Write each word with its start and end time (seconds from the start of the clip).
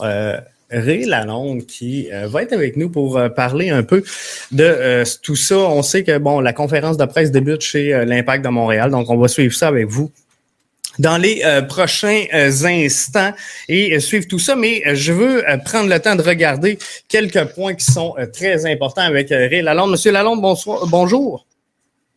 Euh, 0.00 0.40
Ray 0.72 1.04
Lalonde 1.04 1.66
qui 1.66 2.08
euh, 2.12 2.26
va 2.26 2.42
être 2.42 2.52
avec 2.52 2.76
nous 2.76 2.88
pour 2.88 3.18
euh, 3.18 3.28
parler 3.28 3.70
un 3.70 3.82
peu 3.82 4.02
de 4.50 4.64
euh, 4.64 5.04
tout 5.22 5.36
ça. 5.36 5.58
On 5.58 5.82
sait 5.82 6.02
que 6.02 6.18
bon, 6.18 6.40
la 6.40 6.52
conférence 6.52 6.96
de 6.96 7.04
presse 7.04 7.30
débute 7.30 7.60
chez 7.60 8.04
l'Impact 8.04 8.44
de 8.44 8.50
Montréal, 8.50 8.90
donc 8.90 9.10
on 9.10 9.16
va 9.16 9.28
suivre 9.28 9.54
ça 9.54 9.68
avec 9.68 9.86
vous 9.86 10.10
dans 10.98 11.16
les 11.16 11.42
prochains 11.70 12.24
instants 12.32 13.32
et 13.66 13.98
suivre 13.98 14.26
tout 14.28 14.38
ça. 14.38 14.56
Mais 14.56 14.82
je 14.94 15.12
veux 15.12 15.42
prendre 15.64 15.88
le 15.88 15.98
temps 15.98 16.16
de 16.16 16.22
regarder 16.22 16.78
quelques 17.08 17.44
points 17.54 17.74
qui 17.74 17.90
sont 17.90 18.14
très 18.32 18.70
importants 18.70 19.02
avec 19.02 19.30
Ray 19.30 19.62
Lalonde. 19.62 19.92
Monsieur 19.92 20.12
Lalonde, 20.12 20.42
bonsoir, 20.42 20.86
bonjour. 20.86 21.46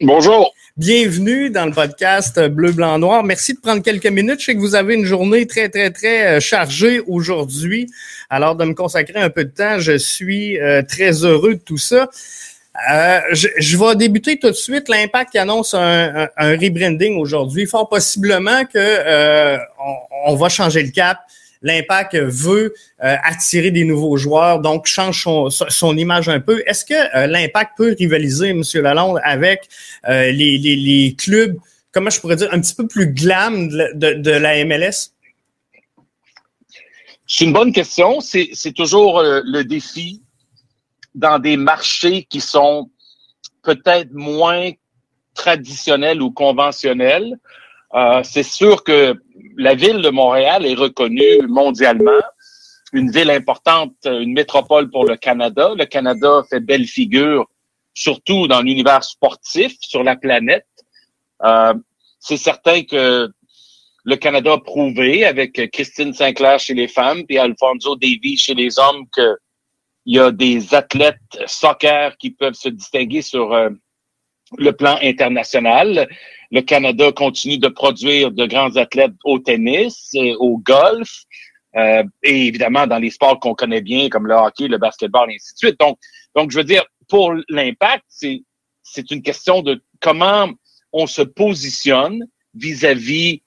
Bonjour. 0.02 0.54
Bienvenue 0.76 1.50
dans 1.50 1.66
le 1.66 1.72
podcast 1.72 2.38
Bleu, 2.50 2.74
Blanc, 2.74 3.00
Noir. 3.00 3.24
Merci 3.24 3.54
de 3.54 3.62
prendre 3.62 3.82
quelques 3.82 4.08
minutes. 4.08 4.42
Je 4.42 4.46
sais 4.48 4.54
que 4.54 4.60
vous 4.60 4.76
avez 4.76 4.94
une 4.94 5.06
journée 5.06 5.48
très, 5.48 5.70
très, 5.70 5.90
très 5.90 6.28
euh, 6.28 6.40
chargée 6.42 7.00
aujourd'hui. 7.08 7.88
Alors, 8.30 8.58
de 8.58 8.66
me 8.66 8.74
consacrer 8.74 9.22
un 9.22 9.30
peu 9.30 9.46
de 9.46 9.52
temps, 9.52 9.80
je 9.80 9.98
suis 9.98 10.60
euh, 10.60 10.82
très 10.82 11.24
heureux 11.24 11.54
de 11.54 11.60
tout 11.62 11.78
ça. 11.78 12.10
Euh, 12.92 13.22
je, 13.32 13.78
vais 13.78 13.96
débuter 13.96 14.38
tout 14.38 14.50
de 14.50 14.54
suite. 14.54 14.90
L'impact 14.90 15.32
qui 15.32 15.38
annonce 15.38 15.74
un, 15.74 16.28
rebranding 16.38 17.18
aujourd'hui. 17.18 17.66
Fort 17.66 17.88
possiblement 17.88 18.66
que 18.66 19.58
on, 20.28 20.36
va 20.36 20.50
changer 20.50 20.84
le 20.84 20.92
cap 20.92 21.20
l'Impact 21.66 22.16
veut 22.16 22.74
euh, 23.04 23.16
attirer 23.24 23.72
des 23.72 23.84
nouveaux 23.84 24.16
joueurs, 24.18 24.60
donc 24.60 24.86
change 24.86 25.28
son, 25.50 25.98
image 25.98 26.30
un 26.30 26.40
peu. 26.40 26.64
Est-ce 26.68 26.86
que 26.86 27.18
euh, 27.18 27.28
l'Impact 27.28 27.72
peut 27.76 27.96
rivaliser, 27.98 28.50
M. 28.50 28.62
Lalonde, 28.76 29.20
avec 29.24 29.68
euh, 30.08 30.32
les, 30.32 31.16
clubs, 31.18 31.58
comment 31.92 32.12
je 32.12 32.22
pourrais 32.22 32.36
dire, 32.36 32.50
un 32.54 32.62
petit 32.62 32.76
peu 32.76 32.88
plus 32.88 33.08
glam 33.08 33.68
de, 33.68 34.32
la 34.32 34.64
MLS? 34.64 35.12
C'est 37.28 37.46
une 37.46 37.54
bonne 37.54 37.74
question. 37.74 38.22
C'est 38.22 38.74
toujours 38.76 39.24
le 39.24 39.64
défi 39.64 40.22
dans 41.16 41.40
des 41.40 41.58
marchés 41.58 42.28
qui 42.30 42.42
sont 42.42 42.92
peut-être 43.64 44.14
moins 44.14 44.70
traditionnels 45.34 46.22
ou 46.22 46.30
conventionnels. 46.30 47.40
C'est 48.24 48.44
sûr 48.44 48.84
que 48.84 49.16
la 49.58 49.76
ville 49.76 50.02
de 50.02 50.10
Montréal 50.10 50.66
est 50.66 50.76
reconnue 50.76 51.48
mondialement, 51.48 52.22
une 52.94 53.12
ville 53.12 53.30
importante, 53.30 53.96
une 54.06 54.34
métropole 54.34 54.90
pour 54.90 55.06
le 55.06 55.16
Canada. 55.18 55.74
Le 55.78 55.86
Canada 55.86 56.44
fait 56.50 56.60
belle 56.60 56.86
figure, 56.86 57.46
surtout 57.94 58.48
dans 58.48 58.62
l'univers 58.62 59.04
sportif 59.04 59.76
sur 59.80 60.04
la 60.04 60.16
planète. 60.16 60.68
Euh, 61.44 61.74
c'est 62.20 62.38
certain 62.38 62.84
que 62.84 63.30
le 64.04 64.16
Canada 64.16 64.54
a 64.54 64.58
prouvé 64.60 65.26
avec 65.26 65.72
Christine 65.72 66.14
Sinclair 66.14 66.60
chez 66.60 66.74
les 66.74 66.88
femmes 66.88 67.26
puis 67.26 67.38
Alfonso 67.38 67.96
Davies 67.96 68.38
chez 68.38 68.54
les 68.54 68.78
hommes 68.80 69.06
que 69.12 69.38
il 70.06 70.16
y 70.16 70.20
a 70.20 70.32
des 70.32 70.76
athlètes 70.76 71.18
soccer 71.48 72.16
qui 72.18 72.30
peuvent 72.30 72.54
se 72.54 72.70
distinguer 72.70 73.24
sur 73.24 73.54
euh, 73.54 73.70
le 74.58 74.72
plan 74.72 74.98
international. 75.02 76.08
Le 76.52 76.62
Canada 76.62 77.12
continue 77.12 77.58
de 77.58 77.68
produire 77.68 78.32
de 78.32 78.46
grands 78.46 78.76
athlètes 78.76 79.14
au 79.24 79.40
tennis, 79.40 80.16
au 80.40 80.58
golf, 80.60 81.24
euh, 81.76 82.04
et 82.24 82.48
évidemment 82.48 82.88
dans 82.88 83.00
les 83.00 83.10
sports 83.10 83.40
qu'on 83.40 83.54
connaît 83.54 83.82
bien, 83.82 84.10
comme 84.10 84.28
le 84.28 84.36
hockey, 84.36 84.68
le 84.68 84.78
basketball, 84.78 85.30
et 85.32 85.36
ainsi 85.36 85.54
de 85.54 85.58
suite. 85.58 85.80
Donc, 85.80 85.98
donc 86.36 86.52
je 86.52 86.58
veux 86.58 86.64
dire, 86.64 86.86
pour 87.10 87.34
l'impact, 87.50 88.06
c'est, 88.08 88.44
c'est 88.84 89.12
une 89.12 89.22
question 89.22 89.62
de 89.62 89.84
comment 90.00 90.50
on 90.94 91.08
se 91.08 91.22
positionne 91.22 92.26
vis-à-vis 92.54 93.42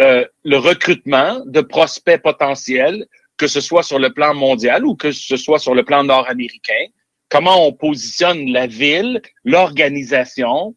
euh, 0.00 0.26
le 0.44 0.58
recrutement 0.58 1.40
de 1.46 1.60
prospects 1.60 2.20
potentiels, 2.22 3.06
que 3.38 3.46
ce 3.46 3.60
soit 3.60 3.82
sur 3.82 3.98
le 3.98 4.12
plan 4.12 4.34
mondial 4.34 4.84
ou 4.84 4.94
que 4.94 5.12
ce 5.12 5.36
soit 5.36 5.58
sur 5.58 5.74
le 5.74 5.84
plan 5.84 6.04
nord-américain. 6.04 6.86
Comment 7.32 7.66
on 7.66 7.72
positionne 7.72 8.50
la 8.50 8.66
ville, 8.66 9.22
l'organisation, 9.42 10.76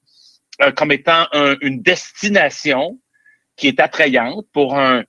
euh, 0.61 0.71
comme 0.71 0.93
étant 0.93 1.27
une 1.59 1.81
destination 1.81 2.97
qui 3.57 3.67
est 3.67 3.81
attrayante 3.81 4.47
pour 4.53 4.79
un, 4.79 5.03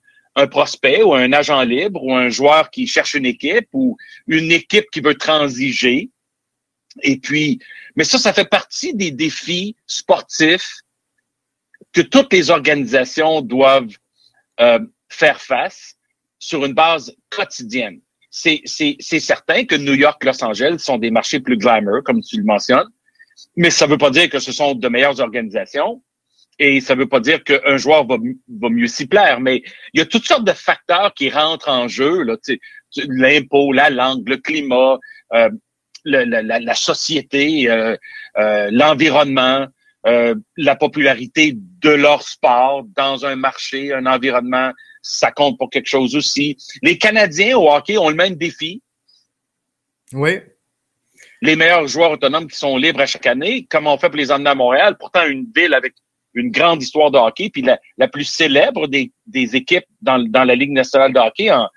prospect 0.51 1.03
ou 1.03 1.13
un 1.13 1.31
agent 1.31 1.61
libre 1.61 2.03
ou 2.03 2.13
un 2.13 2.27
joueur 2.27 2.69
qui 2.69 2.85
cherche 2.85 3.13
une 3.13 3.25
équipe 3.25 3.69
ou 3.71 3.95
une 4.27 4.51
équipe 4.51 4.87
qui 4.91 4.99
veut 4.99 5.15
transiger. 5.15 6.11
Et 7.01 7.17
puis, 7.17 7.59
mais 7.95 8.03
ça, 8.03 8.17
ça 8.17 8.33
fait 8.33 8.49
partie 8.49 8.93
des 8.93 9.11
défis 9.11 9.77
sportifs 9.87 10.81
que 11.93 12.01
toutes 12.01 12.33
les 12.33 12.49
organisations 12.49 13.39
doivent 13.41 13.95
euh, 14.59 14.79
faire 15.07 15.41
face 15.41 15.95
sur 16.39 16.65
une 16.65 16.73
base 16.73 17.15
quotidienne. 17.29 18.01
C'est 18.29 18.61
certain 19.19 19.65
que 19.65 19.75
New 19.75 19.93
York, 19.93 20.23
Los 20.23 20.43
Angeles 20.43 20.79
sont 20.79 20.97
des 20.97 21.11
marchés 21.11 21.39
plus 21.39 21.57
glamour, 21.57 22.03
comme 22.03 22.21
tu 22.21 22.37
le 22.37 22.43
mentionnes, 22.43 22.87
mais 23.55 23.69
ça 23.69 23.85
ne 23.85 23.91
veut 23.91 23.97
pas 23.97 24.09
dire 24.09 24.29
que 24.29 24.39
ce 24.39 24.51
sont 24.51 24.75
de 24.75 24.87
meilleures 24.87 25.19
organisations 25.19 26.01
et 26.59 26.81
ça 26.81 26.95
ne 26.95 27.01
veut 27.01 27.07
pas 27.07 27.19
dire 27.19 27.43
qu'un 27.43 27.77
joueur 27.77 28.05
va, 28.05 28.17
mieux 28.69 28.87
s'y 28.87 29.07
plaire. 29.07 29.39
Mais 29.39 29.61
il 29.93 29.99
y 29.99 30.01
a 30.01 30.05
toutes 30.05 30.25
sortes 30.25 30.45
de 30.45 30.53
facteurs 30.53 31.13
qui 31.13 31.29
rentrent 31.29 31.69
en 31.69 31.87
jeu, 31.87 32.25
l'impôt, 33.07 33.73
la 33.73 33.89
langue, 33.89 34.27
le 34.27 34.37
climat, 34.37 34.97
euh, 35.33 35.49
la, 36.05 36.75
société, 36.75 37.69
euh, 37.69 37.95
euh, 38.37 38.69
l'environnement, 38.71 39.67
la 40.03 40.75
popularité 40.77 41.53
de 41.55 41.89
leur 41.89 42.23
sport 42.23 42.85
dans 42.95 43.25
un 43.25 43.35
marché, 43.35 43.93
un 43.93 44.05
environnement, 44.05 44.71
ça 45.07 45.31
compte 45.31 45.57
pour 45.57 45.69
quelque 45.69 45.87
chose 45.87 46.15
aussi. 46.15 46.57
Les 46.81 46.97
Canadiens 46.97 47.57
au 47.57 47.71
hockey 47.71 47.97
ont 47.97 48.09
le 48.09 48.15
même 48.15 48.35
défi. 48.35 48.81
Oui 50.13 50.39
les 51.41 51.55
meilleurs 51.55 51.87
joueurs 51.87 52.11
autonomes 52.11 52.47
qui 52.47 52.57
sont 52.57 52.77
libres 52.77 53.01
à 53.01 53.05
chaque 53.05 53.25
année, 53.25 53.65
comme 53.69 53.87
on 53.87 53.97
fait 53.97 54.09
pour 54.09 54.17
les 54.17 54.31
emmener 54.31 54.49
à 54.49 54.55
Montréal, 54.55 54.97
pourtant 54.99 55.25
une 55.25 55.47
ville 55.55 55.73
avec 55.73 55.93
une 56.33 56.51
grande 56.51 56.81
histoire 56.81 57.11
de 57.11 57.17
hockey, 57.17 57.49
puis 57.49 57.61
la, 57.61 57.79
la 57.97 58.07
plus 58.07 58.23
célèbre 58.23 58.87
des, 58.87 59.11
des 59.25 59.55
équipes 59.55 59.85
dans, 60.01 60.19
dans, 60.19 60.43
la 60.43 60.55
Ligue 60.55 60.71
nationale 60.71 61.13
de 61.13 61.19
hockey 61.19 61.51
en, 61.51 61.67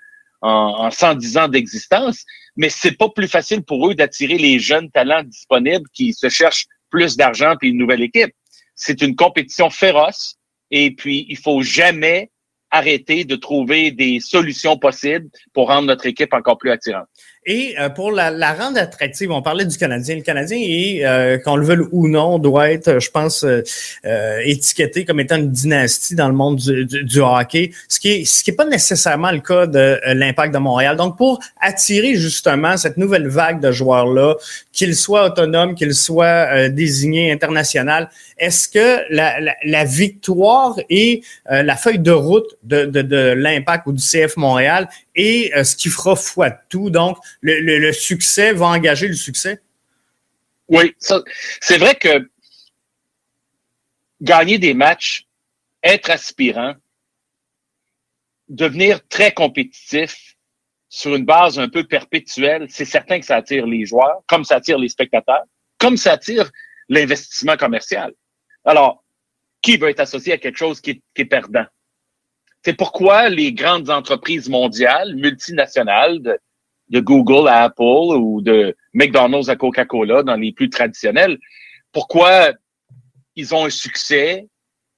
en, 0.41 0.85
en 0.85 0.91
110 0.91 1.37
ans 1.37 1.47
d'existence. 1.47 2.23
Mais 2.55 2.69
c'est 2.69 2.97
pas 2.97 3.09
plus 3.09 3.27
facile 3.27 3.63
pour 3.63 3.89
eux 3.89 3.95
d'attirer 3.95 4.37
les 4.37 4.59
jeunes 4.59 4.91
talents 4.91 5.23
disponibles 5.23 5.87
qui 5.93 6.13
se 6.13 6.29
cherchent 6.29 6.67
plus 6.89 7.15
d'argent 7.17 7.55
puis 7.57 7.69
une 7.69 7.77
nouvelle 7.77 8.03
équipe. 8.03 8.33
C'est 8.75 9.01
une 9.01 9.15
compétition 9.15 9.69
féroce 9.69 10.35
et 10.69 10.91
puis 10.91 11.25
il 11.29 11.37
faut 11.37 11.61
jamais 11.61 12.29
arrêter 12.71 13.25
de 13.25 13.35
trouver 13.35 13.91
des 13.91 14.19
solutions 14.19 14.77
possibles 14.77 15.29
pour 15.53 15.67
rendre 15.67 15.87
notre 15.87 16.05
équipe 16.05 16.33
encore 16.33 16.57
plus 16.57 16.71
attirante. 16.71 17.07
Et 17.47 17.75
euh, 17.79 17.89
pour 17.89 18.11
la, 18.11 18.29
la, 18.29 18.53
rendre 18.53 18.77
attractive, 18.77 19.31
on 19.31 19.41
parlait 19.41 19.65
du 19.65 19.75
Canadien. 19.75 20.15
Le 20.15 20.21
Canadien, 20.21 20.59
est, 20.61 21.03
euh, 21.03 21.39
qu'on 21.39 21.55
le 21.55 21.65
veuille 21.65 21.87
ou 21.91 22.07
non, 22.07 22.37
doit 22.37 22.69
être, 22.69 22.99
je 22.99 23.09
pense, 23.09 23.43
euh, 23.43 23.63
euh, 24.05 24.37
étiqueté 24.45 25.05
comme 25.05 25.19
étant 25.19 25.37
une 25.37 25.49
dynastie 25.49 26.13
dans 26.13 26.27
le 26.27 26.35
monde 26.35 26.57
du, 26.57 26.85
du, 26.85 27.19
hockey, 27.19 27.71
ce 27.87 27.99
qui 27.99 28.09
est 28.11 28.25
ce 28.25 28.43
qui 28.43 28.51
pas 28.51 28.65
nécessairement 28.65 29.31
le 29.31 29.39
cas 29.39 29.65
de 29.65 29.99
l'Impact 30.13 30.53
de 30.53 30.59
Montréal. 30.59 30.97
Donc, 30.97 31.17
pour 31.17 31.39
attirer 31.59 32.13
justement 32.13 32.77
cette 32.77 32.97
nouvelle 32.97 33.27
vague 33.27 33.59
de 33.59 33.71
joueurs-là, 33.71 34.35
qu'ils 34.71 34.95
soient 34.95 35.25
autonomes, 35.25 35.73
qu'ils 35.73 35.95
soient 35.95 36.69
désignés 36.69 37.31
international, 37.31 38.09
est-ce 38.37 38.69
que 38.69 39.01
la, 39.09 39.39
la, 39.39 39.55
la, 39.63 39.85
victoire 39.85 40.79
et 40.89 41.23
la 41.49 41.75
feuille 41.75 41.99
de 41.99 42.11
route 42.11 42.57
de, 42.63 42.85
de, 42.85 43.01
de 43.01 43.33
l'Impact 43.35 43.87
ou 43.87 43.93
du 43.93 44.01
CF 44.01 44.37
Montréal 44.37 44.87
et 45.15 45.51
euh, 45.55 45.63
ce 45.63 45.75
qui 45.75 45.89
fera 45.89 46.15
foi 46.15 46.49
de 46.49 46.55
tout? 46.69 46.89
Donc, 46.89 47.17
le, 47.41 47.91
succès 47.91 48.53
va 48.53 48.67
engager 48.67 49.07
le 49.07 49.15
succès? 49.15 49.61
Oui, 50.67 50.95
c'est 50.99 51.77
vrai 51.77 51.95
que 51.95 52.29
gagner 54.21 54.57
des 54.57 54.73
matchs, 54.73 55.27
être 55.83 56.09
aspirant, 56.09 56.75
devenir 58.47 59.05
très 59.07 59.33
compétitif 59.33 60.35
sur 60.89 61.15
une 61.15 61.25
base 61.25 61.57
un 61.57 61.69
peu 61.69 61.85
perpétuelle, 61.85 62.67
c'est 62.69 62.85
certain 62.85 63.19
que 63.19 63.25
ça 63.25 63.37
attire 63.37 63.65
les 63.65 63.85
joueurs, 63.85 64.21
comme 64.27 64.43
ça 64.43 64.57
attire 64.57 64.77
les 64.77 64.89
spectateurs, 64.89 65.43
comme 65.77 65.97
ça 65.97 66.13
attire 66.13 66.51
l'investissement 66.89 67.57
commercial. 67.57 68.13
Alors, 68.65 69.03
qui 69.61 69.77
veut 69.77 69.89
être 69.89 70.01
associé 70.01 70.33
à 70.33 70.37
quelque 70.37 70.57
chose 70.57 70.81
qui 70.81 71.01
est 71.15 71.25
perdant? 71.25 71.65
C'est 72.63 72.73
pourquoi 72.73 73.29
les 73.29 73.53
grandes 73.53 73.89
entreprises 73.89 74.49
mondiales, 74.49 75.15
multinationales, 75.15 76.39
Google 76.99 77.47
à 77.47 77.63
Apple 77.63 77.81
ou 78.17 78.41
de 78.41 78.75
McDonald's 78.93 79.49
à 79.49 79.55
Coca-Cola, 79.55 80.23
dans 80.23 80.35
les 80.35 80.51
plus 80.51 80.69
traditionnels, 80.69 81.37
pourquoi 81.91 82.51
ils 83.35 83.55
ont 83.55 83.65
un 83.65 83.69
succès 83.69 84.47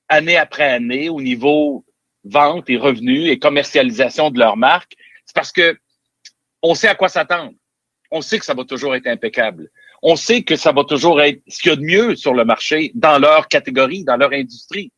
année 0.09 0.37
après 0.37 0.67
année 0.69 1.09
au 1.09 1.21
niveau 1.21 1.85
vente 2.23 2.69
et 2.69 2.77
revenus 2.77 3.29
et 3.29 3.39
commercialisation 3.39 4.29
de 4.31 4.39
leur 4.39 4.57
marque, 4.57 4.93
c'est 5.25 5.35
parce 5.35 5.51
que 5.51 5.77
on 6.61 6.75
sait 6.75 6.87
à 6.87 6.95
quoi 6.95 7.09
s'attendre. 7.09 7.53
On 8.11 8.21
sait 8.21 8.39
que 8.39 8.45
ça 8.45 8.53
va 8.53 8.63
toujours 8.63 8.95
être 8.95 9.07
impeccable. 9.07 9.69
On 10.01 10.15
sait 10.15 10.43
que 10.43 10.55
ça 10.55 10.71
va 10.71 10.83
toujours 10.83 11.21
être 11.21 11.41
ce 11.47 11.61
qu'il 11.61 11.71
y 11.71 11.73
a 11.73 11.75
de 11.75 11.81
mieux 11.81 12.15
sur 12.15 12.33
le 12.33 12.45
marché 12.45 12.91
dans 12.93 13.17
leur 13.19 13.47
catégorie, 13.47 14.03
dans 14.03 14.17
leur 14.17 14.31
industrie. 14.31 14.91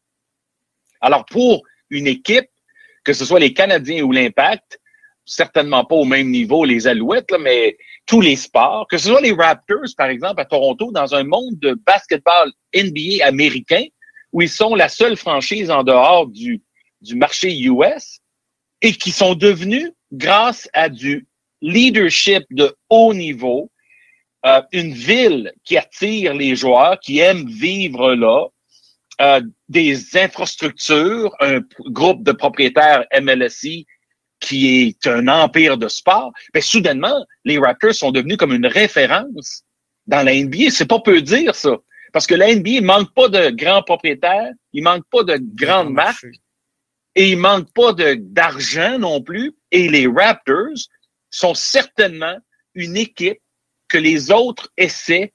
Alors 1.01 1.25
pour 1.25 1.63
une 1.89 2.07
équipe 2.07 2.49
que 3.03 3.13
ce 3.13 3.23
soit 3.23 3.39
les 3.39 3.53
Canadiens 3.53 4.03
ou 4.03 4.11
l'Impact, 4.11 4.79
certainement 5.25 5.83
pas 5.83 5.95
au 5.95 6.05
même 6.05 6.29
niveau 6.29 6.63
les 6.63 6.87
Alouettes, 6.87 7.31
là, 7.31 7.37
mais 7.37 7.77
tous 8.05 8.21
les 8.21 8.35
sports, 8.35 8.87
que 8.87 8.97
ce 8.97 9.09
soit 9.09 9.21
les 9.21 9.33
Raptors, 9.33 9.93
par 9.97 10.07
exemple, 10.07 10.39
à 10.39 10.45
Toronto, 10.45 10.91
dans 10.91 11.15
un 11.15 11.23
monde 11.23 11.57
de 11.59 11.73
basketball 11.85 12.51
NBA 12.75 13.25
américain, 13.25 13.83
où 14.31 14.41
ils 14.41 14.49
sont 14.49 14.75
la 14.75 14.89
seule 14.89 15.17
franchise 15.17 15.71
en 15.71 15.83
dehors 15.83 16.27
du, 16.27 16.61
du 17.01 17.15
marché 17.15 17.57
US, 17.61 18.19
et 18.81 18.93
qui 18.93 19.11
sont 19.11 19.33
devenus, 19.33 19.91
grâce 20.11 20.69
à 20.73 20.89
du 20.89 21.27
leadership 21.61 22.43
de 22.51 22.75
haut 22.89 23.13
niveau, 23.13 23.71
euh, 24.45 24.61
une 24.71 24.93
ville 24.93 25.51
qui 25.63 25.77
attire 25.77 26.35
les 26.35 26.55
joueurs, 26.55 26.99
qui 26.99 27.19
aiment 27.19 27.47
vivre 27.47 28.13
là, 28.13 28.45
euh, 29.21 29.41
des 29.69 30.17
infrastructures, 30.17 31.33
un 31.39 31.61
groupe 31.87 32.23
de 32.23 32.31
propriétaires 32.31 33.05
MLSI 33.19 33.87
qui 34.39 34.87
est 34.87 35.07
un 35.07 35.27
empire 35.27 35.77
de 35.77 35.87
sport, 35.87 36.31
mais 36.53 36.61
soudainement, 36.61 37.25
les 37.45 37.57
Raptors 37.57 37.93
sont 37.93 38.11
devenus 38.11 38.37
comme 38.37 38.53
une 38.53 38.67
référence 38.67 39.63
dans 40.07 40.23
la 40.23 40.35
NBA. 40.35 40.69
C'est 40.69 40.87
pas 40.87 40.99
peu 40.99 41.21
dire, 41.21 41.55
ça. 41.55 41.77
Parce 42.13 42.27
que 42.27 42.35
la 42.35 42.53
NBA 42.53 42.81
manque 42.81 43.13
pas 43.13 43.27
de 43.27 43.49
grands 43.49 43.83
propriétaires, 43.83 44.51
il 44.73 44.83
manque 44.83 45.03
pas 45.11 45.23
de 45.23 45.37
grandes 45.41 45.93
marques, 45.93 46.25
et 47.15 47.31
il 47.31 47.37
manque 47.37 47.71
pas 47.73 47.93
d'argent 47.93 48.99
non 48.99 49.21
plus. 49.21 49.55
Et 49.71 49.89
les 49.89 50.07
Raptors 50.07 50.89
sont 51.29 51.53
certainement 51.53 52.37
une 52.73 52.97
équipe 52.97 53.39
que 53.87 53.97
les 53.97 54.31
autres 54.31 54.69
essaient 54.77 55.33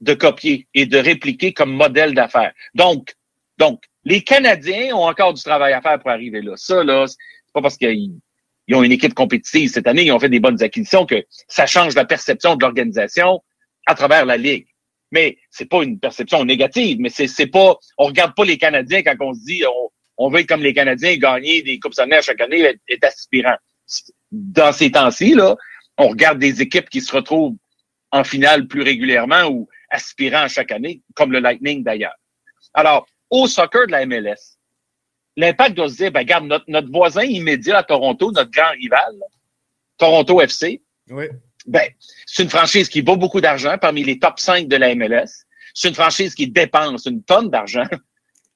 de 0.00 0.14
copier 0.14 0.66
et 0.74 0.86
de 0.86 0.98
répliquer 0.98 1.52
comme 1.52 1.72
modèle 1.72 2.14
d'affaires. 2.14 2.52
Donc, 2.74 3.14
donc, 3.58 3.82
les 4.04 4.22
Canadiens 4.22 4.94
ont 4.94 5.06
encore 5.06 5.32
du 5.32 5.42
travail 5.42 5.72
à 5.72 5.80
faire 5.80 5.98
pour 6.00 6.10
arriver 6.10 6.42
là. 6.42 6.56
Ça, 6.56 6.82
là, 6.82 7.06
c'est 7.06 7.16
pas 7.52 7.62
parce 7.62 7.76
qu'ils 7.76 8.18
ont 8.74 8.82
une 8.82 8.92
équipe 8.92 9.14
compétitive 9.14 9.70
cette 9.70 9.86
année, 9.86 10.04
ils 10.04 10.12
ont 10.12 10.20
fait 10.20 10.28
des 10.28 10.40
bonnes 10.40 10.62
acquisitions 10.62 11.06
que 11.06 11.24
ça 11.48 11.66
change 11.66 11.94
la 11.94 12.04
perception 12.04 12.56
de 12.56 12.62
l'organisation 12.62 13.42
à 13.86 13.94
travers 13.94 14.24
la 14.24 14.36
Ligue. 14.36 14.66
Mais 15.10 15.36
c'est 15.50 15.68
pas 15.68 15.82
une 15.82 15.98
perception 15.98 16.44
négative, 16.44 16.98
mais 17.00 17.10
c'est, 17.10 17.26
c'est 17.26 17.46
pas, 17.46 17.76
on 17.98 18.06
regarde 18.06 18.34
pas 18.34 18.44
les 18.44 18.56
Canadiens 18.56 19.02
quand 19.02 19.16
on 19.20 19.34
se 19.34 19.44
dit, 19.44 19.62
on, 19.66 19.90
on 20.16 20.30
veut 20.30 20.40
être 20.40 20.48
comme 20.48 20.62
les 20.62 20.72
Canadiens, 20.72 21.16
gagner 21.16 21.62
des 21.62 21.78
Coupes 21.78 21.92
Stanley 21.92 22.22
chaque 22.22 22.40
année 22.40 22.60
est, 22.60 22.80
est 22.88 23.04
aspirant. 23.04 23.56
Dans 24.30 24.72
ces 24.72 24.90
temps-ci, 24.90 25.34
là, 25.34 25.56
on 25.98 26.08
regarde 26.08 26.38
des 26.38 26.62
équipes 26.62 26.88
qui 26.88 27.00
se 27.00 27.14
retrouvent 27.14 27.56
en 28.10 28.24
finale 28.24 28.66
plus 28.66 28.82
régulièrement 28.82 29.48
ou 29.48 29.68
aspirant 29.90 30.48
chaque 30.48 30.72
année, 30.72 31.02
comme 31.14 31.32
le 31.32 31.40
Lightning 31.40 31.82
d'ailleurs. 31.82 32.14
Alors, 32.74 33.06
au 33.30 33.46
soccer 33.46 33.86
de 33.86 33.92
la 33.92 34.06
MLS, 34.06 34.58
l'impact 35.36 35.76
doit 35.76 35.88
se 35.88 35.96
dire, 35.96 36.12
ben, 36.12 36.20
regarde, 36.20 36.46
notre, 36.46 36.64
notre 36.68 36.90
voisin 36.90 37.22
immédiat 37.22 37.78
à 37.78 37.82
Toronto, 37.82 38.32
notre 38.32 38.50
grand 38.50 38.70
rival, 38.72 39.14
Toronto 39.98 40.40
FC, 40.40 40.82
oui. 41.10 41.26
ben, 41.66 41.88
c'est 42.26 42.42
une 42.42 42.50
franchise 42.50 42.88
qui 42.88 43.00
vaut 43.00 43.16
beaucoup 43.16 43.40
d'argent 43.40 43.76
parmi 43.78 44.02
les 44.04 44.18
top 44.18 44.38
5 44.38 44.68
de 44.68 44.76
la 44.76 44.94
MLS. 44.94 45.44
C'est 45.74 45.88
une 45.88 45.94
franchise 45.94 46.34
qui 46.34 46.48
dépense 46.48 47.06
une 47.06 47.22
tonne 47.22 47.50
d'argent. 47.50 47.86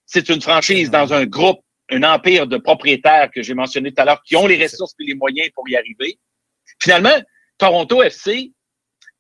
C'est 0.09 0.29
une 0.29 0.41
franchise 0.41 0.89
dans 0.89 1.13
un 1.13 1.27
groupe, 1.27 1.59
un 1.91 2.05
empire 2.05 2.47
de 2.47 2.59
propriétaires 2.59 3.29
que 3.35 3.43
j'ai 3.43 3.55
mentionné 3.55 3.93
tout 3.93 4.01
à 4.01 4.05
l'heure, 4.05 4.23
qui 4.23 4.37
ont 4.37 4.47
les 4.47 4.63
ressources 4.63 4.95
et 5.01 5.05
les 5.05 5.17
moyens 5.17 5.51
pour 5.53 5.69
y 5.69 5.75
arriver. 5.75 6.21
Finalement, 6.81 7.21
Toronto 7.59 8.05
FC, 8.05 8.53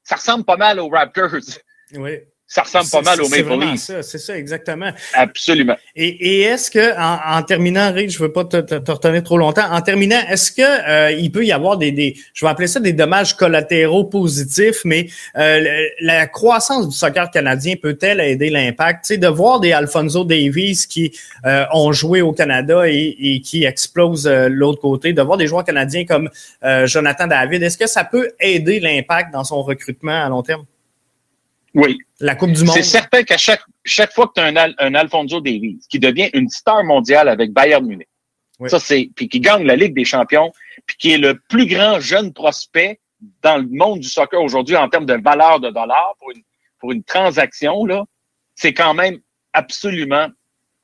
ça 0.04 0.14
ressemble 0.14 0.44
pas 0.44 0.56
mal 0.56 0.78
aux 0.78 0.88
Raptors. 0.88 1.40
Oui 1.94 2.20
ça 2.46 2.62
ressemble 2.62 2.88
pas 2.88 3.02
mal 3.02 3.20
au 3.20 3.28
Maple 3.28 3.58
Leafs. 3.58 3.80
C'est 3.80 4.02
c'est 4.02 4.18
ça, 4.18 4.38
exactement. 4.38 4.90
Absolument. 5.14 5.76
Et, 5.96 6.08
et 6.08 6.42
est-ce 6.42 6.70
que, 6.70 6.96
en, 6.96 7.38
en, 7.38 7.42
terminant, 7.42 7.92
Rick, 7.92 8.10
je 8.10 8.18
veux 8.18 8.30
pas 8.30 8.44
te, 8.44 8.58
te, 8.58 8.76
te, 8.76 8.90
retenir 8.90 9.22
trop 9.24 9.36
longtemps, 9.36 9.68
en 9.70 9.80
terminant, 9.80 10.20
est-ce 10.28 10.52
que 10.52 10.62
euh, 10.62 11.10
il 11.10 11.32
peut 11.32 11.44
y 11.44 11.52
avoir 11.52 11.76
des, 11.76 11.90
des, 11.90 12.16
je 12.34 12.44
vais 12.44 12.50
appeler 12.50 12.68
ça 12.68 12.78
des 12.78 12.92
dommages 12.92 13.34
collatéraux 13.34 14.04
positifs, 14.04 14.82
mais 14.84 15.08
euh, 15.36 15.86
la 16.00 16.26
croissance 16.26 16.88
du 16.88 16.96
soccer 16.96 17.30
canadien 17.30 17.74
peut-elle 17.80 18.20
aider 18.20 18.50
l'impact? 18.50 19.04
Tu 19.04 19.14
sais, 19.14 19.18
de 19.18 19.28
voir 19.28 19.58
des 19.58 19.72
Alfonso 19.72 20.24
Davies 20.24 20.86
qui 20.88 21.12
euh, 21.44 21.64
ont 21.72 21.92
joué 21.92 22.22
au 22.22 22.32
Canada 22.32 22.88
et, 22.88 23.16
et 23.18 23.40
qui 23.40 23.64
explosent 23.64 24.28
euh, 24.28 24.48
l'autre 24.48 24.80
côté, 24.80 25.12
de 25.12 25.22
voir 25.22 25.36
des 25.36 25.46
joueurs 25.46 25.64
canadiens 25.64 26.04
comme 26.04 26.30
euh, 26.64 26.86
Jonathan 26.86 27.26
David, 27.26 27.62
est-ce 27.62 27.78
que 27.78 27.86
ça 27.86 28.04
peut 28.04 28.30
aider 28.38 28.80
l'impact 28.80 29.32
dans 29.32 29.44
son 29.44 29.62
recrutement 29.62 30.24
à 30.24 30.28
long 30.28 30.42
terme? 30.42 30.64
Oui. 31.76 31.98
La 32.20 32.34
Coupe 32.34 32.52
du 32.52 32.64
Monde. 32.64 32.74
C'est 32.74 32.82
certain 32.82 33.22
qu'à 33.22 33.36
chaque, 33.36 33.60
chaque 33.84 34.12
fois 34.12 34.28
que 34.28 34.32
tu 34.36 34.40
as 34.40 34.46
un, 34.46 34.72
un, 34.78 34.94
Alfonso 34.94 35.42
Davies 35.42 35.78
qui 35.90 35.98
devient 35.98 36.30
une 36.32 36.48
star 36.48 36.82
mondiale 36.82 37.28
avec 37.28 37.52
Bayern 37.52 37.86
Munich, 37.86 38.08
oui. 38.58 38.70
ça 38.70 38.80
c'est, 38.80 39.10
puis 39.14 39.28
qui 39.28 39.40
gagne 39.40 39.64
la 39.64 39.76
Ligue 39.76 39.94
des 39.94 40.06
champions, 40.06 40.52
puis 40.86 40.96
qui 40.96 41.12
est 41.12 41.18
le 41.18 41.38
plus 41.50 41.66
grand 41.66 42.00
jeune 42.00 42.32
prospect 42.32 42.98
dans 43.42 43.58
le 43.58 43.68
monde 43.70 44.00
du 44.00 44.08
soccer 44.08 44.40
aujourd'hui 44.40 44.74
en 44.74 44.88
termes 44.88 45.04
de 45.04 45.20
valeur 45.22 45.60
de 45.60 45.68
dollars 45.68 46.14
pour 46.18 46.30
une, 46.30 46.42
pour 46.78 46.92
une 46.92 47.04
transaction, 47.04 47.84
là, 47.84 48.04
c'est 48.54 48.72
quand 48.72 48.94
même 48.94 49.18
absolument 49.52 50.28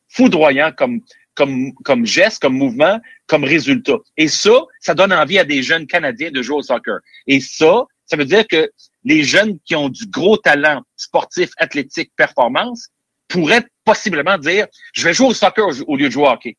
foudroyant 0.08 0.72
comme, 0.72 1.00
comme, 1.34 1.72
comme 1.84 2.04
geste, 2.04 2.42
comme 2.42 2.54
mouvement, 2.54 3.00
comme 3.26 3.44
résultat. 3.44 3.96
Et 4.18 4.28
ça, 4.28 4.52
ça 4.78 4.94
donne 4.94 5.14
envie 5.14 5.38
à 5.38 5.44
des 5.44 5.62
jeunes 5.62 5.86
Canadiens 5.86 6.30
de 6.30 6.42
jouer 6.42 6.56
au 6.56 6.62
soccer. 6.62 6.98
Et 7.26 7.40
ça, 7.40 7.84
ça 8.04 8.16
veut 8.18 8.26
dire 8.26 8.46
que 8.46 8.70
les 9.04 9.24
jeunes 9.24 9.58
qui 9.64 9.74
ont 9.74 9.88
du 9.88 10.06
gros 10.06 10.36
talent 10.36 10.82
sportif, 10.96 11.50
athlétique, 11.56 12.12
performance, 12.16 12.88
pourraient 13.28 13.64
possiblement 13.84 14.38
dire, 14.38 14.66
je 14.92 15.04
vais 15.04 15.14
jouer 15.14 15.28
au 15.28 15.34
soccer 15.34 15.68
au 15.86 15.96
lieu 15.96 16.06
de 16.06 16.12
jouer 16.12 16.24
au 16.24 16.28
hockey. 16.28 16.56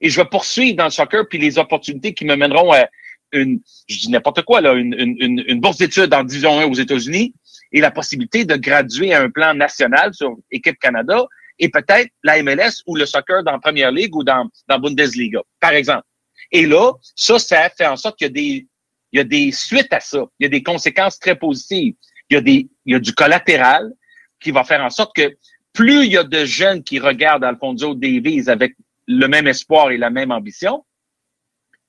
Et 0.00 0.10
je 0.10 0.20
vais 0.20 0.26
poursuivre 0.26 0.76
dans 0.76 0.84
le 0.84 0.90
soccer, 0.90 1.26
puis 1.28 1.38
les 1.38 1.58
opportunités 1.58 2.14
qui 2.14 2.24
me 2.24 2.36
mèneront 2.36 2.72
à 2.72 2.86
une, 3.32 3.60
je 3.88 3.98
dis 3.98 4.10
n'importe 4.10 4.42
quoi, 4.42 4.60
là, 4.60 4.72
une, 4.74 4.94
une, 4.94 5.44
une 5.46 5.60
bourse 5.60 5.76
d'études 5.76 6.14
en 6.14 6.24
division 6.24 6.58
1 6.58 6.64
aux 6.66 6.74
États-Unis 6.74 7.34
et 7.72 7.80
la 7.80 7.90
possibilité 7.90 8.44
de 8.44 8.56
graduer 8.56 9.12
à 9.12 9.22
un 9.22 9.30
plan 9.30 9.54
national 9.54 10.14
sur 10.14 10.36
Équipe 10.50 10.78
Canada 10.78 11.26
et 11.58 11.68
peut-être 11.68 12.10
la 12.22 12.42
MLS 12.42 12.82
ou 12.86 12.96
le 12.96 13.04
soccer 13.04 13.42
dans 13.42 13.58
Première 13.58 13.90
Ligue 13.90 14.14
ou 14.16 14.24
dans, 14.24 14.48
dans 14.68 14.78
Bundesliga, 14.78 15.40
par 15.60 15.72
exemple. 15.72 16.04
Et 16.52 16.66
là, 16.66 16.92
ça, 17.14 17.38
ça 17.38 17.68
fait 17.68 17.86
en 17.86 17.96
sorte 17.96 18.16
qu'il 18.16 18.28
y 18.28 18.30
a 18.30 18.32
des 18.32 18.66
il 19.12 19.18
y 19.18 19.20
a 19.20 19.24
des 19.24 19.52
suites 19.52 19.92
à 19.92 20.00
ça. 20.00 20.24
Il 20.38 20.44
y 20.44 20.46
a 20.46 20.50
des 20.50 20.62
conséquences 20.62 21.18
très 21.18 21.36
positives. 21.36 21.94
Il 22.30 22.34
y 22.34 22.36
a 22.36 22.40
des, 22.40 22.68
il 22.84 22.92
y 22.92 22.96
a 22.96 22.98
du 22.98 23.14
collatéral 23.14 23.92
qui 24.40 24.50
va 24.50 24.64
faire 24.64 24.82
en 24.82 24.90
sorte 24.90 25.14
que 25.16 25.34
plus 25.72 26.04
il 26.06 26.12
y 26.12 26.18
a 26.18 26.24
de 26.24 26.44
jeunes 26.44 26.82
qui 26.82 26.98
regardent 26.98 27.44
Alfonso 27.44 27.94
Davies 27.94 28.48
avec 28.48 28.74
le 29.06 29.26
même 29.26 29.46
espoir 29.46 29.90
et 29.90 29.96
la 29.96 30.10
même 30.10 30.30
ambition, 30.30 30.84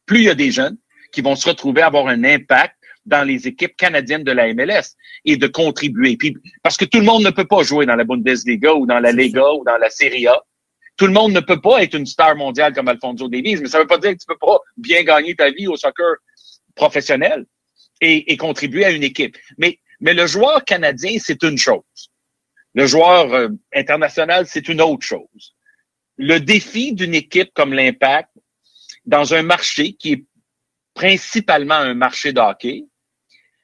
plus 0.05 0.19
il 0.19 0.25
y 0.25 0.29
a 0.29 0.35
des 0.35 0.51
jeunes 0.51 0.77
qui 1.11 1.21
vont 1.21 1.35
se 1.35 1.47
retrouver 1.47 1.81
à 1.81 1.87
avoir 1.87 2.07
un 2.07 2.23
impact 2.23 2.75
dans 3.05 3.27
les 3.27 3.47
équipes 3.47 3.75
canadiennes 3.75 4.23
de 4.23 4.31
la 4.31 4.53
MLS 4.53 4.95
et 5.25 5.35
de 5.35 5.47
contribuer. 5.47 6.15
Puis, 6.17 6.37
parce 6.63 6.77
que 6.77 6.85
tout 6.85 6.99
le 6.99 7.05
monde 7.05 7.23
ne 7.23 7.31
peut 7.31 7.47
pas 7.47 7.63
jouer 7.63 7.85
dans 7.85 7.95
la 7.95 8.03
Bundesliga 8.03 8.73
ou 8.73 8.85
dans 8.85 8.99
la 8.99 9.11
Liga 9.11 9.43
ou 9.53 9.63
dans 9.65 9.77
la 9.77 9.89
Serie 9.89 10.27
A. 10.27 10.39
Tout 10.95 11.07
le 11.07 11.13
monde 11.13 11.31
ne 11.31 11.39
peut 11.39 11.59
pas 11.59 11.81
être 11.81 11.95
une 11.95 12.05
star 12.05 12.35
mondiale 12.35 12.73
comme 12.73 12.87
Alfonso 12.87 13.27
Davies, 13.27 13.57
mais 13.57 13.67
ça 13.67 13.77
ne 13.77 13.83
veut 13.83 13.87
pas 13.87 13.97
dire 13.97 14.11
que 14.11 14.17
tu 14.17 14.25
peux 14.27 14.37
pas 14.37 14.59
bien 14.77 15.03
gagner 15.03 15.35
ta 15.35 15.49
vie 15.49 15.67
au 15.67 15.77
soccer 15.77 16.15
professionnel 16.79 17.45
et, 17.99 18.31
et, 18.31 18.37
contribuer 18.37 18.85
à 18.85 18.91
une 18.91 19.03
équipe. 19.03 19.37
Mais, 19.57 19.79
mais 19.99 20.13
le 20.13 20.25
joueur 20.27 20.63
canadien, 20.63 21.17
c'est 21.19 21.43
une 21.43 21.57
chose. 21.57 22.09
Le 22.73 22.85
joueur 22.85 23.33
euh, 23.33 23.49
international, 23.73 24.47
c'est 24.47 24.69
une 24.69 24.81
autre 24.81 25.05
chose. 25.05 25.55
Le 26.17 26.39
défi 26.39 26.93
d'une 26.93 27.15
équipe 27.15 27.51
comme 27.53 27.73
l'Impact, 27.73 28.29
dans 29.05 29.33
un 29.33 29.43
marché 29.43 29.93
qui 29.93 30.13
est 30.13 30.23
principalement 30.93 31.81
un 31.91 31.93
marché 31.93 32.31
de 32.31 32.39
hockey, 32.39 32.85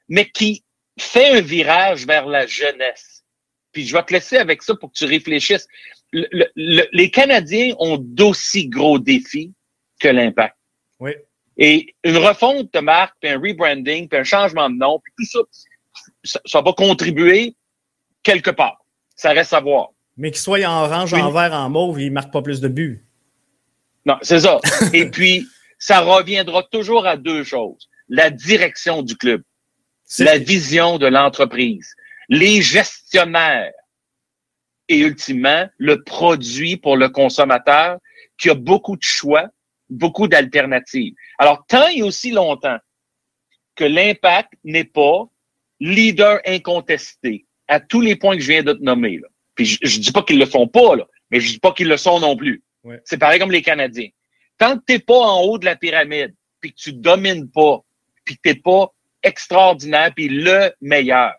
mais 0.08 0.28
qui 0.28 0.64
fait 0.98 1.38
un 1.38 1.40
virage 1.40 2.06
vers 2.06 2.26
la 2.26 2.46
jeunesse. 2.46 3.24
Puis 3.72 3.86
je 3.86 3.94
vais 3.94 4.02
te 4.02 4.12
laisser 4.12 4.36
avec 4.36 4.62
ça 4.62 4.74
pour 4.74 4.90
que 4.92 4.98
tu 4.98 5.04
réfléchisses. 5.06 5.66
Le, 6.12 6.26
le, 6.54 6.84
les 6.92 7.10
Canadiens 7.10 7.74
ont 7.78 7.98
d'aussi 7.98 8.68
gros 8.68 8.98
défis 8.98 9.52
que 10.00 10.08
l'Impact. 10.08 10.56
Oui. 11.00 11.12
Et 11.58 11.94
une 12.04 12.18
refonte 12.18 12.72
de 12.72 12.80
marque, 12.80 13.14
puis 13.20 13.30
un 13.30 13.38
rebranding, 13.38 14.08
puis 14.08 14.18
un 14.18 14.24
changement 14.24 14.68
de 14.68 14.76
nom, 14.76 15.00
puis 15.02 15.12
tout 15.16 15.44
ça, 16.22 16.40
ça, 16.44 16.60
va 16.60 16.72
contribuer 16.72 17.54
quelque 18.22 18.50
part. 18.50 18.84
Ça 19.14 19.30
reste 19.30 19.54
à 19.54 19.60
voir. 19.60 19.90
Mais 20.16 20.30
qu'il 20.30 20.40
soit 20.40 20.64
en 20.66 20.84
orange, 20.84 21.12
oui. 21.12 21.20
en 21.20 21.30
vert, 21.30 21.52
en 21.52 21.70
mauve, 21.70 22.00
il 22.00 22.12
marque 22.12 22.32
pas 22.32 22.42
plus 22.42 22.60
de 22.60 22.68
buts. 22.68 23.04
Non, 24.04 24.16
c'est 24.22 24.40
ça. 24.40 24.60
Et 24.92 25.10
puis, 25.10 25.46
ça 25.78 26.00
reviendra 26.00 26.62
toujours 26.64 27.06
à 27.06 27.16
deux 27.16 27.44
choses. 27.44 27.88
La 28.08 28.30
direction 28.30 29.02
du 29.02 29.16
club, 29.16 29.42
la 30.18 30.38
vision 30.38 30.98
de 30.98 31.06
l'entreprise, 31.06 31.94
les 32.28 32.62
gestionnaires 32.62 33.72
et 34.88 34.98
ultimement 34.98 35.68
le 35.78 36.02
produit 36.02 36.76
pour 36.76 36.96
le 36.96 37.08
consommateur 37.08 37.98
qui 38.38 38.50
a 38.50 38.54
beaucoup 38.54 38.96
de 38.96 39.02
choix, 39.02 39.48
beaucoup 39.88 40.28
d'alternatives. 40.28 41.14
Alors, 41.38 41.64
tant 41.66 41.88
et 41.88 42.02
aussi 42.02 42.30
longtemps 42.30 42.78
que 43.74 43.84
l'impact 43.84 44.52
n'est 44.64 44.84
pas 44.84 45.28
leader 45.80 46.40
incontesté 46.46 47.44
à 47.68 47.80
tous 47.80 48.00
les 48.00 48.16
points 48.16 48.36
que 48.36 48.42
je 48.42 48.52
viens 48.52 48.62
de 48.62 48.72
te 48.72 48.82
nommer, 48.82 49.18
là. 49.18 49.28
puis 49.54 49.66
je, 49.66 49.78
je 49.82 50.00
dis 50.00 50.12
pas 50.12 50.22
qu'ils 50.22 50.38
le 50.38 50.46
font 50.46 50.68
pas, 50.68 50.96
là, 50.96 51.06
mais 51.30 51.40
je 51.40 51.52
dis 51.52 51.58
pas 51.58 51.72
qu'ils 51.72 51.88
le 51.88 51.96
sont 51.96 52.20
non 52.20 52.36
plus. 52.36 52.62
Ouais. 52.84 53.00
C'est 53.04 53.18
pareil 53.18 53.38
comme 53.38 53.50
les 53.50 53.62
Canadiens. 53.62 54.08
Tant 54.58 54.78
que 54.78 54.84
t'es 54.86 54.98
pas 54.98 55.18
en 55.18 55.42
haut 55.42 55.58
de 55.58 55.64
la 55.64 55.76
pyramide, 55.76 56.34
puis 56.60 56.72
que 56.72 56.78
tu 56.78 56.92
domines 56.92 57.50
pas 57.50 57.82
puis 58.26 58.36
que 58.36 58.40
t'es 58.42 58.54
pas 58.56 58.92
extraordinaire, 59.22 60.12
puis 60.14 60.28
le 60.28 60.72
meilleur, 60.82 61.32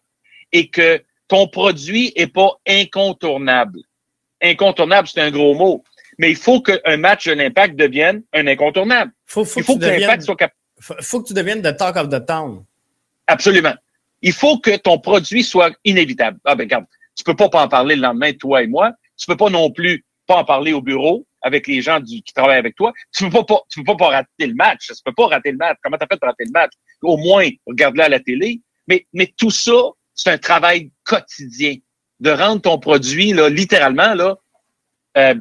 et 0.52 0.70
que 0.70 1.04
ton 1.28 1.48
produit 1.48 2.12
est 2.16 2.34
pas 2.34 2.54
incontournable. 2.68 3.82
Incontournable, 4.42 5.08
c'est 5.08 5.22
un 5.22 5.30
gros 5.30 5.54
mot. 5.54 5.84
Mais 6.18 6.32
il 6.32 6.36
faut 6.36 6.62
qu'un 6.62 6.98
match 6.98 7.28
de 7.28 7.34
l'impact 7.34 7.76
devienne 7.76 8.24
un 8.34 8.48
incontournable. 8.48 9.12
Faut, 9.26 9.46
faut 9.46 9.60
il 9.60 9.64
faut 9.64 9.78
que, 9.78 9.86
l'impact 9.86 10.24
soit 10.24 10.36
capable. 10.36 10.58
Faut 10.80 11.22
que 11.22 11.28
tu 11.28 11.34
deviennes 11.34 11.62
the 11.62 11.76
talk 11.76 11.96
of 11.96 12.10
the 12.10 12.26
town. 12.26 12.64
Absolument. 13.28 13.76
Il 14.22 14.34
faut 14.34 14.58
que 14.60 14.78
ton 14.78 15.00
produit 15.00 15.44
soit 15.44 15.76
inévitable. 15.84 16.40
Ah 16.46 16.56
ben 16.56 16.64
regarde, 16.64 16.86
tu 17.16 17.24
peux 17.24 17.36
pas, 17.36 17.50
pas 17.50 17.64
en 17.64 17.68
parler 17.68 17.96
le 17.96 18.02
lendemain, 18.02 18.32
toi 18.34 18.64
et 18.64 18.68
moi. 18.68 18.94
Tu 19.18 19.26
peux 19.26 19.38
pas 19.38 19.50
non 19.50 19.72
plus 19.72 20.04
pas 20.26 20.38
en 20.38 20.44
parler 20.44 20.74
au 20.74 20.82
bureau 20.82 21.26
avec 21.42 21.68
les 21.68 21.82
gens 21.82 22.00
du, 22.00 22.22
qui 22.22 22.34
travaillent 22.34 22.58
avec 22.58 22.76
toi. 22.76 22.94
Tu 23.16 23.24
peux 23.26 23.30
pas, 23.30 23.44
pas 23.44 23.62
tu 23.70 23.84
peux 23.84 23.96
pas, 23.96 24.08
rater 24.08 24.48
le 24.48 24.54
match. 24.54 24.88
Tu 24.88 25.04
peux 25.04 25.14
pas 25.14 25.28
rater 25.28 25.52
le 25.52 25.58
match. 25.58 25.78
Comment 25.84 25.98
t'as 25.98 26.08
fait 26.08 26.20
pour 26.20 26.28
rater 26.28 26.46
le 26.46 26.52
match? 26.52 26.72
Au 27.02 27.18
moins, 27.18 27.48
regarde-le 27.66 28.04
à 28.04 28.10
la 28.10 28.20
télé. 28.20 28.62
Mais, 28.88 29.06
mais 29.14 29.34
tout 29.38 29.52
ça, 29.52 29.92
c'est 30.14 30.32
un 30.32 30.38
travail 30.38 30.92
quotidien 31.04 31.76
de 32.20 32.32
rendre 32.32 32.62
ton 32.62 32.80
produit, 32.80 33.34
là, 33.34 33.50
littéralement, 33.50 34.14
là, 34.16 34.36
euh, 35.18 35.36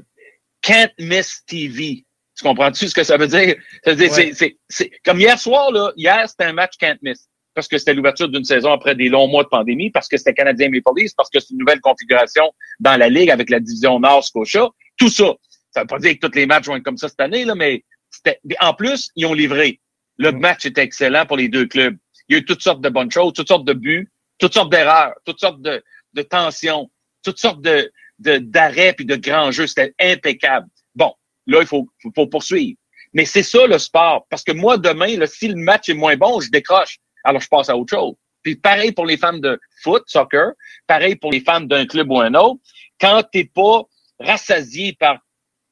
can't 0.62 0.92
miss 0.98 1.42
TV. 1.46 2.04
Tu 2.36 2.44
comprends-tu 2.44 2.88
ce 2.88 2.94
que 2.94 3.02
ça 3.02 3.16
veut 3.16 3.28
dire? 3.28 3.56
Ça 3.84 3.94
veut 3.94 3.96
dire, 3.96 4.12
c'est, 4.12 4.58
c'est, 4.68 4.90
comme 5.04 5.18
hier 5.18 5.38
soir, 5.38 5.70
là, 5.72 5.92
hier, 5.96 6.28
c'était 6.28 6.44
un 6.44 6.52
match 6.52 6.74
can't 6.78 6.98
miss. 7.02 7.28
Parce 7.54 7.68
que 7.68 7.78
c'était 7.78 7.94
l'ouverture 7.94 8.28
d'une 8.28 8.44
saison 8.44 8.70
après 8.72 8.94
des 8.94 9.08
longs 9.08 9.28
mois 9.28 9.42
de 9.42 9.48
pandémie, 9.48 9.90
parce 9.90 10.08
que 10.08 10.18
c'était 10.18 10.34
Canadien 10.34 10.68
Maple 10.68 10.90
Leafs, 10.94 11.12
parce 11.16 11.30
que 11.30 11.40
c'est 11.40 11.50
une 11.50 11.58
nouvelle 11.58 11.80
configuration 11.80 12.52
dans 12.80 12.96
la 12.96 13.08
Ligue 13.08 13.30
avec 13.30 13.48
la 13.48 13.60
division 13.60 13.98
Nord 13.98 14.24
Scotia. 14.24 14.68
Tout 14.98 15.08
ça. 15.08 15.34
Ça 15.70 15.80
veut 15.80 15.86
pas 15.86 15.98
dire 15.98 16.12
que 16.18 16.26
tous 16.26 16.36
les 16.36 16.44
matchs 16.44 16.66
vont 16.66 16.76
être 16.76 16.82
comme 16.82 16.98
ça 16.98 17.08
cette 17.08 17.20
année, 17.20 17.46
là, 17.46 17.54
mais 17.54 17.82
c'était, 18.10 18.40
en 18.60 18.74
plus, 18.74 19.10
ils 19.16 19.24
ont 19.24 19.32
livré. 19.32 19.80
Le 20.18 20.32
mm. 20.32 20.38
match 20.38 20.66
était 20.66 20.82
excellent 20.82 21.24
pour 21.24 21.38
les 21.38 21.48
deux 21.48 21.66
clubs. 21.66 21.96
Il 22.28 22.34
y 22.34 22.36
a 22.36 22.40
eu 22.40 22.44
toutes 22.44 22.62
sortes 22.62 22.82
de 22.82 22.88
bonnes 22.90 23.10
choses, 23.10 23.32
toutes 23.32 23.48
sortes 23.48 23.66
de 23.66 23.72
buts, 23.72 24.10
toutes 24.38 24.52
sortes 24.52 24.70
d'erreurs, 24.70 25.14
toutes 25.24 25.40
sortes 25.40 25.62
de, 25.62 25.82
de 26.12 26.22
tensions, 26.22 26.90
toutes 27.22 27.38
sortes 27.38 27.62
de, 27.62 27.90
d'arrêts 28.18 28.92
puis 28.94 29.04
de 29.04 29.16
grands 29.16 29.50
jeux. 29.50 29.66
C'était 29.66 29.94
impeccable. 30.00 30.66
Bon, 30.94 31.12
là, 31.46 31.60
il 31.60 31.66
faut, 31.66 31.88
faut, 32.14 32.26
poursuivre. 32.26 32.78
Mais 33.12 33.24
c'est 33.24 33.42
ça 33.42 33.66
le 33.66 33.78
sport. 33.78 34.26
Parce 34.30 34.42
que 34.42 34.52
moi, 34.52 34.78
demain, 34.78 35.16
là, 35.16 35.26
si 35.26 35.48
le 35.48 35.56
match 35.56 35.88
est 35.88 35.94
moins 35.94 36.16
bon, 36.16 36.40
je 36.40 36.50
décroche. 36.50 36.98
Alors, 37.24 37.40
je 37.40 37.48
passe 37.48 37.68
à 37.68 37.76
autre 37.76 37.94
chose. 37.94 38.14
Puis 38.42 38.54
pareil 38.54 38.92
pour 38.92 39.06
les 39.06 39.16
femmes 39.16 39.40
de 39.40 39.58
foot, 39.82 40.04
soccer, 40.06 40.52
pareil 40.86 41.16
pour 41.16 41.32
les 41.32 41.40
femmes 41.40 41.66
d'un 41.66 41.84
club 41.84 42.10
ou 42.10 42.20
un 42.20 42.32
autre. 42.34 42.60
Quand 43.00 43.24
t'es 43.32 43.44
pas 43.44 43.82
rassasié 44.20 44.92
par 44.92 45.18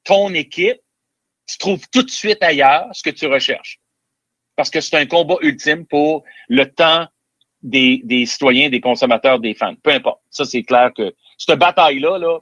ton 0.03 0.35
équipe, 0.35 0.81
tu 1.47 1.59
trouves 1.59 1.87
tout 1.93 2.03
de 2.03 2.11
suite 2.11 2.43
ailleurs 2.43 2.89
ce 2.93 3.03
que 3.03 3.11
tu 3.11 3.27
recherches. 3.27 3.79
Parce 4.57 4.71
que 4.71 4.81
c'est 4.81 4.97
un 4.97 5.07
combat 5.07 5.37
ultime 5.43 5.87
pour 5.87 6.25
le 6.49 6.65
temps 6.65 7.07
des, 7.65 8.27
citoyens, 8.27 8.69
des 8.69 8.81
consommateurs, 8.81 9.41
des 9.41 9.55
fans. 9.55 9.75
Peu 9.83 9.91
importe. 9.91 10.21
Ça, 10.31 10.45
c'est 10.45 10.63
clair 10.63 10.93
que 10.97 11.15
cette 11.39 11.59
bataille-là, 11.59 12.19
là, 12.19 12.39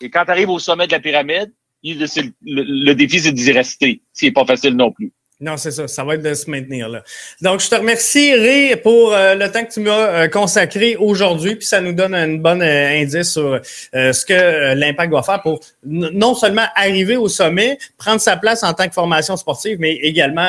et 0.00 0.10
quand 0.10 0.24
tu 0.24 0.30
arrives 0.32 0.50
au 0.50 0.58
sommet 0.58 0.86
de 0.86 0.92
la 0.92 1.00
pyramide, 1.00 1.52
le, 1.82 2.32
le, 2.42 2.94
défi, 2.94 3.20
c'est 3.20 3.32
d'y 3.32 3.52
rester. 3.52 4.02
C'est 4.12 4.32
pas 4.32 4.44
facile 4.44 4.74
non 4.74 4.90
plus. 4.90 5.12
Non, 5.40 5.56
c'est 5.56 5.72
ça. 5.72 5.88
Ça 5.88 6.04
va 6.04 6.14
être 6.14 6.22
de 6.22 6.32
se 6.32 6.48
maintenir 6.48 6.88
là. 6.88 7.02
Donc, 7.42 7.60
je 7.60 7.68
te 7.68 7.74
remercie, 7.74 8.32
Ré, 8.34 8.76
pour 8.76 9.12
euh, 9.12 9.34
le 9.34 9.50
temps 9.50 9.64
que 9.64 9.72
tu 9.72 9.80
m'as 9.80 9.90
euh, 10.22 10.28
consacré 10.28 10.94
aujourd'hui. 10.96 11.56
Puis 11.56 11.66
ça 11.66 11.80
nous 11.80 11.92
donne 11.92 12.14
un 12.14 12.34
bon 12.34 12.62
euh, 12.62 13.02
indice 13.02 13.32
sur 13.32 13.60
ce 13.92 14.24
que 14.24 14.74
l'impact 14.74 15.10
doit 15.10 15.24
faire 15.24 15.42
pour 15.42 15.60
non 15.84 16.34
seulement 16.34 16.66
arriver 16.76 17.16
au 17.16 17.28
sommet, 17.28 17.78
prendre 17.98 18.20
sa 18.20 18.36
place 18.36 18.62
en 18.62 18.72
tant 18.74 18.86
que 18.86 18.94
formation 18.94 19.36
sportive, 19.36 19.78
mais 19.80 19.94
également 19.94 20.48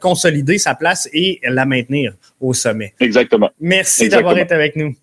consolider 0.00 0.58
sa 0.58 0.74
place 0.74 1.08
et 1.12 1.40
la 1.42 1.66
maintenir 1.66 2.14
au 2.40 2.54
sommet. 2.54 2.94
Exactement. 3.00 3.50
Merci 3.60 4.08
d'avoir 4.08 4.38
été 4.38 4.54
avec 4.54 4.76
nous. 4.76 4.94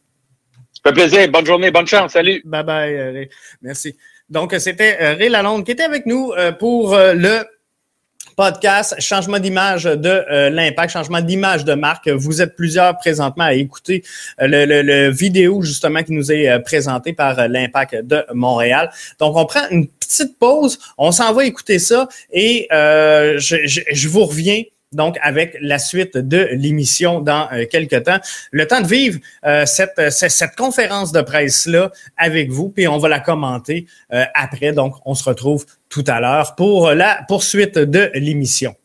Ça 0.73 0.81
fait 0.85 0.93
plaisir. 0.93 1.29
Bonne 1.29 1.45
journée, 1.45 1.71
bonne 1.71 1.87
chance. 1.87 2.13
Salut. 2.13 2.41
Bye 2.45 2.63
bye, 2.63 3.11
Ré. 3.11 3.29
Merci. 3.61 3.95
Donc, 4.29 4.55
c'était 4.59 5.13
Ré 5.13 5.29
Lalonde 5.29 5.65
qui 5.65 5.71
était 5.71 5.83
avec 5.83 6.05
nous 6.05 6.33
pour 6.59 6.95
le 6.95 7.43
podcast, 8.37 8.95
changement 8.99 9.39
d'image 9.39 9.85
de 9.85 10.23
euh, 10.31 10.51
l'impact, 10.51 10.93
changement 10.93 11.21
d'image 11.21 11.65
de 11.65 11.73
marque. 11.73 12.07
Vous 12.07 12.39
êtes 12.39 12.55
plusieurs 12.55 12.95
présentement 12.97 13.45
à 13.45 13.53
écouter 13.55 14.03
euh, 14.39 14.47
le, 14.47 14.83
le, 14.83 15.09
vidéo 15.09 15.63
justement 15.63 16.03
qui 16.03 16.13
nous 16.13 16.31
est 16.31 16.47
euh, 16.47 16.59
présenté 16.59 17.13
par 17.13 17.47
l'impact 17.47 17.95
de 18.03 18.23
Montréal. 18.35 18.91
Donc, 19.19 19.35
on 19.35 19.45
prend 19.45 19.67
une 19.71 19.87
petite 19.87 20.37
pause, 20.37 20.77
on 20.99 21.11
s'en 21.11 21.33
va 21.33 21.45
écouter 21.45 21.79
ça 21.79 22.07
et 22.31 22.67
je, 22.71 23.83
je, 23.91 24.07
vous 24.07 24.25
reviens 24.25 24.61
donc 24.93 25.17
avec 25.21 25.57
la 25.61 25.79
suite 25.79 26.17
de 26.17 26.49
l'émission 26.51 27.21
dans 27.21 27.49
quelques 27.69 28.03
temps. 28.03 28.19
Le 28.51 28.67
temps 28.67 28.81
de 28.81 28.87
vivre 28.87 29.19
cette, 29.65 30.09
cette, 30.09 30.55
conférence 30.55 31.11
de 31.11 31.21
presse-là 31.21 31.91
avec 32.15 32.49
vous, 32.49 32.69
puis 32.69 32.87
on 32.87 32.97
va 32.97 33.09
la 33.09 33.19
commenter 33.19 33.85
après. 34.33 34.71
Donc, 34.71 34.95
on 35.05 35.13
se 35.13 35.23
retrouve 35.23 35.65
tout 35.89 36.03
à 36.07 36.19
l'heure 36.19 36.55
pour 36.55 36.91
la 36.91 37.23
poursuite 37.27 37.77
de 37.77 38.09
l'émission. 38.13 38.75